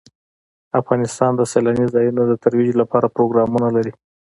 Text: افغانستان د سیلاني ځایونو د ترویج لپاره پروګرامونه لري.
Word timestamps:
افغانستان 0.79 1.31
د 1.35 1.41
سیلاني 1.51 1.85
ځایونو 1.93 2.21
د 2.27 2.33
ترویج 2.43 2.71
لپاره 2.81 3.13
پروګرامونه 3.15 3.67
لري. 3.75 3.93